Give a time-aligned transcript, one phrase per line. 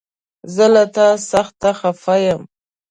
[0.55, 2.41] زه له تا سخته خفه يم!